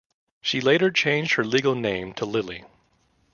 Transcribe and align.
She 0.41 0.61
later 0.61 0.89
changed 0.89 1.33
her 1.35 1.43
legal 1.43 1.75
name 1.75 2.15
to 2.15 2.25
Lily. 2.25 2.63